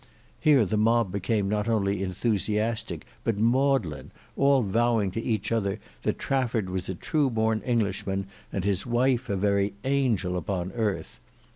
Here 0.39 0.65
the 0.65 0.77
mob 0.79 1.11
became 1.11 1.47
not 1.47 1.67
only 1.67 2.01
enthusiastic 2.01 3.05
but 3.23 3.37
maudlin; 3.37 4.09
all 4.35 4.63
vowing 4.63 5.11
to 5.11 5.21
each 5.21 5.51
other 5.51 5.79
that 6.01 6.17
Trafford 6.17 6.71
was 6.71 6.89
a 6.89 6.95
true 6.95 7.29
born 7.29 7.61
Englishman 7.63 8.25
and 8.51 8.63
his 8.65 8.83
wife 8.83 9.29
a 9.29 9.35
very 9.35 9.75
angel 9.83 10.37
upon 10.37 10.71
earth. 10.71 11.19